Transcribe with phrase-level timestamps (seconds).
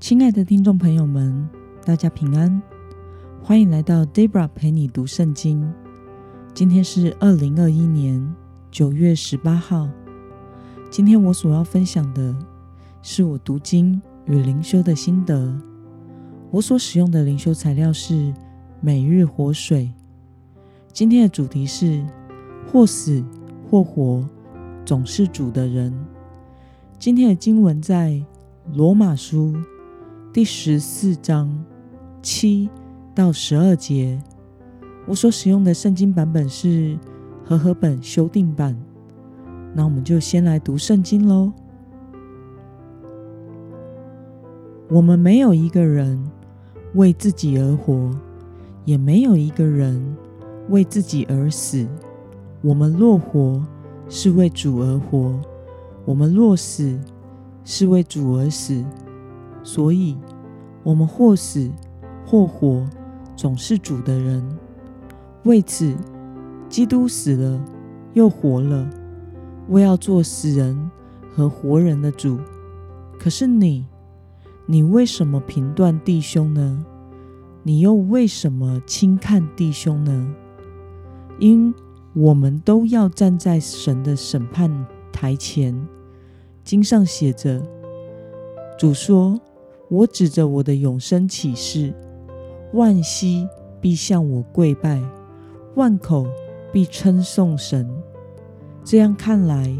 [0.00, 1.48] 亲爱的听众朋友们，
[1.84, 2.62] 大家平安，
[3.42, 5.68] 欢迎来到 Debra 陪你读圣经。
[6.54, 8.32] 今天是二零二一年
[8.70, 9.88] 九月十八号。
[10.88, 12.34] 今天我所要分享的
[13.02, 15.52] 是我读经与灵修的心得。
[16.52, 18.32] 我所使用的灵修材料是
[18.80, 19.92] 每日活水。
[20.92, 22.06] 今天的主题是
[22.70, 23.22] 或死
[23.68, 24.24] 或活，
[24.86, 25.92] 总是主的人。
[27.00, 28.22] 今天的经文在
[28.72, 29.56] 罗马书。
[30.30, 31.48] 第十四章
[32.20, 32.68] 七
[33.14, 34.22] 到十二节，
[35.06, 36.98] 我所使用的圣经版本是
[37.42, 38.76] 和合本修订版。
[39.74, 41.50] 那我们就先来读圣经喽。
[44.90, 46.22] 我们没有一个人
[46.94, 48.10] 为自己而活，
[48.84, 50.14] 也没有一个人
[50.68, 51.88] 为自己而死。
[52.60, 53.66] 我们若活，
[54.10, 55.32] 是为主而活；
[56.04, 57.00] 我们若死，
[57.64, 58.84] 是为主而死。
[59.68, 60.16] 所以，
[60.82, 61.70] 我们或死
[62.24, 62.88] 或活，
[63.36, 64.42] 总是主的人。
[65.42, 65.94] 为此，
[66.70, 67.62] 基督死了
[68.14, 68.88] 又活了，
[69.68, 70.90] 为要做死人
[71.30, 72.38] 和活人的主。
[73.20, 73.84] 可是你，
[74.64, 76.86] 你为什么评断弟兄呢？
[77.62, 80.34] 你又为什么轻看弟兄呢？
[81.38, 81.74] 因
[82.14, 85.86] 我们都要站在神的审判台前。
[86.64, 87.62] 经上写着
[88.80, 89.38] ：“主说。”
[89.88, 91.94] 我指着我的永生起誓，
[92.72, 93.48] 万膝
[93.80, 95.02] 必向我跪拜，
[95.76, 96.26] 万口
[96.72, 97.88] 必称颂神。
[98.84, 99.74] 这样看来，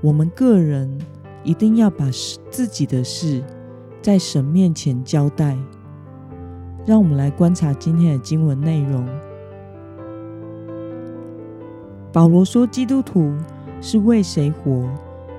[0.00, 0.96] 我们个人
[1.42, 2.08] 一定要把
[2.50, 3.42] 自己的事
[4.00, 5.56] 在神面前交代。
[6.84, 9.04] 让我们来观察今天的经文内容。
[12.12, 13.34] 保罗说：“基督徒
[13.80, 14.88] 是为谁活，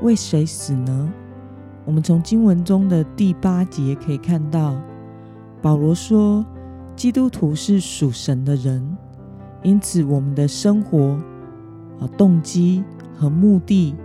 [0.01, 1.13] 为谁死呢？”
[1.87, 4.75] 我们从经文中的第八节可以看到，
[5.61, 6.45] 保罗说，
[6.97, 8.97] 基督徒是属神的人，
[9.63, 11.17] 因此我们的生活、
[12.01, 12.83] 啊动机
[13.15, 13.95] 和目的，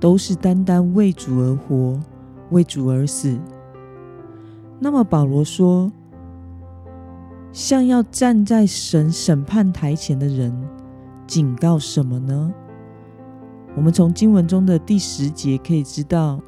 [0.00, 1.96] 都是单单为主而活，
[2.50, 3.38] 为主而死。
[4.80, 5.92] 那么保罗说，
[7.52, 10.52] 像要站在神审判台前的人，
[11.28, 12.52] 警告什么呢？
[13.76, 16.40] 我们从经文中的第十节可以知道。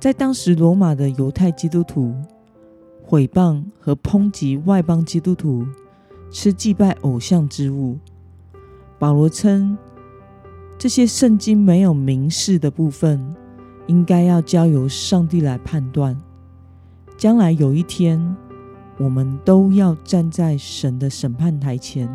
[0.00, 2.14] 在当时，罗马的犹太基督徒
[3.02, 5.66] 毁谤和抨击外邦基督徒
[6.30, 7.98] 吃祭拜偶像之物。
[8.96, 9.76] 保罗称
[10.78, 13.34] 这些圣经没有明示的部分，
[13.88, 16.16] 应该要交由上帝来判断。
[17.16, 18.36] 将来有一天，
[18.98, 22.08] 我们都要站在神的审判台前。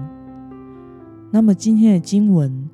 [1.32, 2.70] 那么，今天的经文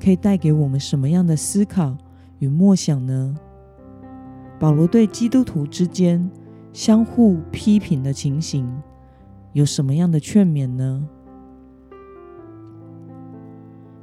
[0.00, 1.96] 可以带给我们什么样的思考
[2.38, 3.34] 与默想呢？
[4.62, 6.30] 保罗对基督徒之间
[6.72, 8.64] 相互批评的情形
[9.54, 11.04] 有什么样的劝勉呢？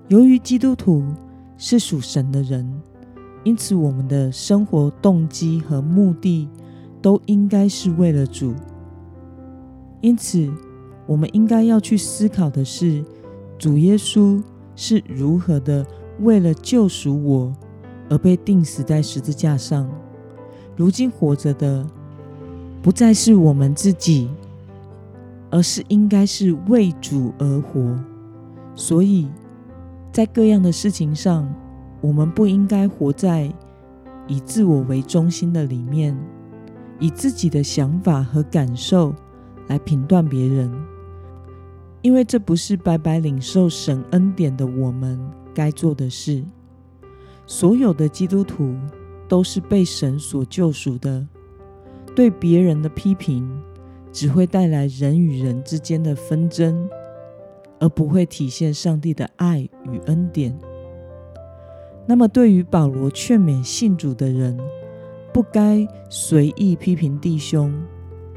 [0.09, 1.02] 由于基督徒
[1.56, 2.70] 是属神的人，
[3.46, 6.50] 因此我们的生活动机和目的
[7.02, 8.53] 都应该是为了主。
[10.02, 10.52] 因此，
[11.08, 13.02] 我们应该要去思考的是，
[13.58, 14.44] 主耶稣
[14.76, 15.88] 是如何的
[16.20, 17.56] 为了救赎我
[18.09, 19.90] 而被钉死在十字架上。
[20.79, 21.85] 如今活着的
[22.81, 24.29] 不再是我们自己，
[25.50, 28.00] 而是应该是为主而活。
[28.75, 29.28] 所以，
[30.09, 31.53] 在各样的事情上，
[32.00, 33.53] 我们不应该活在
[34.25, 36.17] 以自我为中心的里面，
[36.97, 39.13] 以自己的想法和感受
[39.67, 40.72] 来评断别人，
[42.01, 45.19] 因为这不是白白领受神恩典的我们
[45.53, 46.41] 该做的事。
[47.46, 48.73] 所有的基督徒。
[49.29, 51.25] 都是被神所救赎的。
[52.16, 53.50] 对别人的批评，
[54.12, 56.90] 只会带来人与人之间的纷争，
[57.79, 59.59] 而不会体现上帝的爱
[59.90, 60.57] 与恩典。
[62.06, 64.59] 那么，对于保罗劝勉信主的人，
[65.32, 67.72] 不该随意批评弟兄，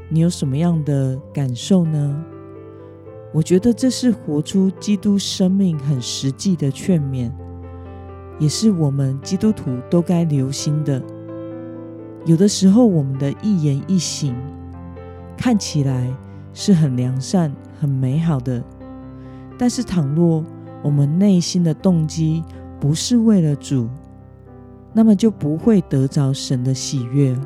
[0.07, 2.23] 你有什么样的感受呢？
[3.33, 7.31] 我觉得这是活出基督生命很实际的劝勉。
[8.39, 11.01] 也是我们基督徒都该留心的。
[12.25, 14.35] 有的时候，我们的一言一行
[15.37, 16.09] 看起来
[16.53, 18.63] 是很良善、很美好的，
[19.57, 20.43] 但是倘若
[20.81, 22.43] 我们内心的动机
[22.79, 23.89] 不是为了主，
[24.93, 27.37] 那么就不会得着神的喜悦。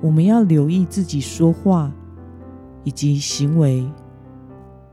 [0.00, 1.90] 我们要留意自己说话
[2.84, 3.88] 以及行为，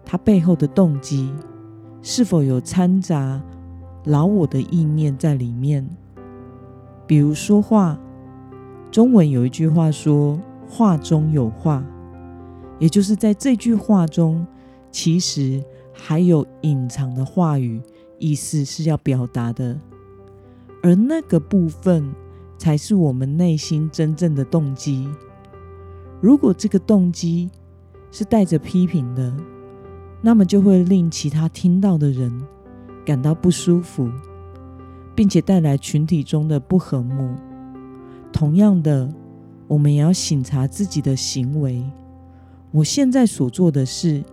[0.06, 1.34] 它背后的动机
[2.02, 3.42] 是否有掺杂
[4.10, 5.88] 老我的意念在里面，
[7.06, 7.96] 比如说话
[8.90, 11.86] 中文有一句话说：“话中有话”，
[12.80, 14.48] 也就是在这句话中，
[14.90, 15.64] 其实
[15.94, 17.80] 还有隐藏的话语，
[18.18, 19.80] 意思是要表达的，
[20.82, 22.12] 而那个部分
[22.58, 25.08] 才是我们内心真正的动机。
[26.20, 27.48] 如果这个动机
[28.10, 29.32] 是带着批评的，
[30.20, 32.42] 那么就会令其他听到的人
[33.10, 34.08] 感到不舒服，
[35.16, 37.34] 并且带来群体中的不和睦。
[38.32, 39.12] 同样的，
[39.68, 41.84] 我们也要省察自己的行为。
[42.70, 44.24] 我现在所做的事，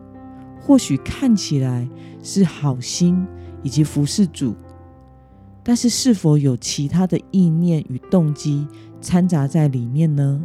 [0.60, 1.88] 或许看起来
[2.22, 3.26] 是好心
[3.62, 4.54] 以及服侍主，
[5.62, 8.68] 但是是否有其他的意念与动机
[9.00, 10.44] 掺杂在里面呢？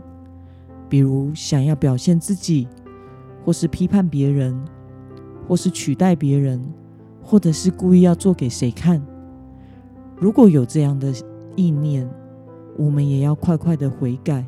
[0.88, 2.66] 比如想要表现自己，
[3.44, 4.58] 或是批判别人，
[5.50, 6.64] 或是取代别人，
[7.22, 9.02] 或者是故意要做给谁看？
[10.18, 11.14] 如果有这样的
[11.56, 12.10] 意念，
[12.78, 14.46] 我们也要快快的悔改，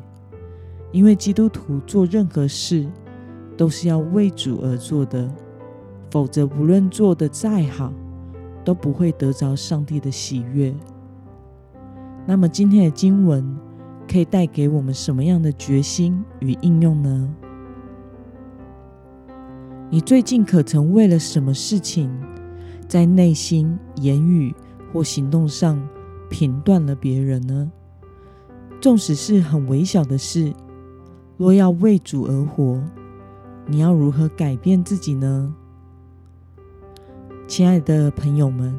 [0.92, 2.86] 因为基督徒做任何事
[3.56, 5.28] 都是要为主而做的，
[6.10, 7.92] 否则无论做得再好，
[8.64, 10.74] 都不会得着上帝的喜悦。
[12.26, 13.56] 那么今天的经文
[14.10, 17.34] 可以带给我们什么样的决心与应用呢？
[19.90, 22.10] 你最近可曾为了什么事情，
[22.94, 24.54] 在内心、言语
[24.92, 25.84] 或行动上
[26.30, 27.72] 评断了别人呢？
[28.80, 30.52] 纵使是很微小的事，
[31.36, 32.80] 若要为主而活，
[33.66, 35.52] 你要如何改变自己呢？
[37.48, 38.72] 亲爱的朋友们，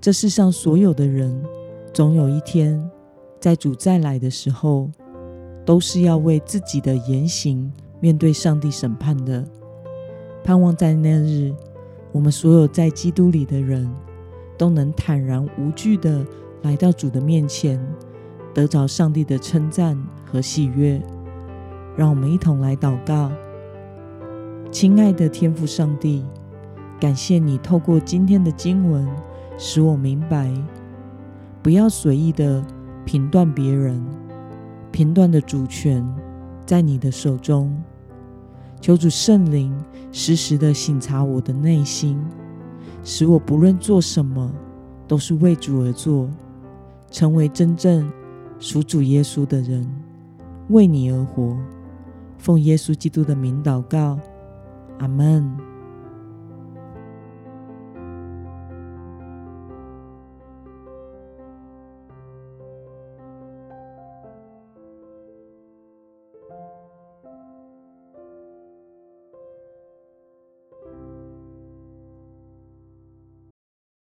[0.00, 1.40] 这世上所有的人，
[1.94, 2.90] 总有一天
[3.38, 4.90] 在主再来的时候，
[5.64, 9.48] 都是要为自己的言行面对上帝审判的。
[10.42, 11.54] 盼望在那日，
[12.12, 13.88] 我们所有在基督里的人，
[14.56, 16.26] 都能坦然无惧地
[16.62, 17.80] 来到主的面前。
[18.54, 21.00] 得着上帝的称赞和喜悦，
[21.96, 23.30] 让我们一同来祷告。
[24.70, 26.24] 亲爱的天父上帝，
[26.98, 29.06] 感谢你透过今天的经文，
[29.56, 30.52] 使我明白，
[31.62, 32.64] 不要随意的
[33.04, 34.04] 评断别人，
[34.90, 36.04] 评断的主权
[36.66, 37.80] 在你的手中。
[38.80, 39.72] 求主圣灵
[40.12, 42.18] 时时的省察我的内心，
[43.04, 44.50] 使我不论做什么，
[45.06, 46.28] 都是为主而做，
[47.10, 48.10] 成为真正。
[48.60, 49.88] 属主耶稣的人，
[50.70, 51.56] 为你而活，
[52.38, 54.18] 奉耶稣基督的名祷告，
[54.98, 55.67] 阿门。